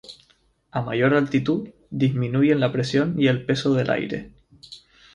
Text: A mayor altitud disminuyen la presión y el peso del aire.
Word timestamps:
A 0.71 0.81
mayor 0.81 1.13
altitud 1.13 1.69
disminuyen 1.91 2.59
la 2.59 2.71
presión 2.71 3.13
y 3.19 3.27
el 3.27 3.45
peso 3.45 3.75
del 3.75 3.91
aire. 3.91 4.31